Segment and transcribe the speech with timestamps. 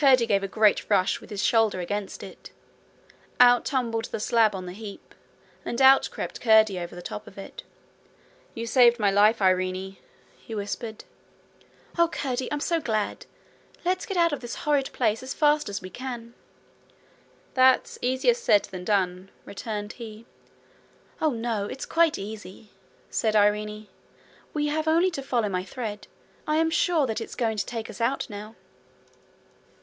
[0.00, 2.52] Curdie gave a great rush with his shoulder against it.
[3.40, 5.12] Out tumbled the slab on the heap,
[5.64, 7.64] and out crept Curdie over the top of it.
[8.54, 9.96] 'You've saved my life, Irene!'
[10.36, 11.02] he whispered.
[11.98, 12.46] 'Oh, Curdie!
[12.52, 13.26] I'm so glad!
[13.84, 16.32] Let's get out of this horrid place as fast as we can.'
[17.54, 20.26] 'That's easier said than done,' returned he.
[21.20, 22.70] 'Oh, no, it's quite easy,'
[23.10, 23.88] said Irene.
[24.54, 26.06] 'We have only to follow my thread.
[26.46, 28.54] I am sure that it's going to take us out now.'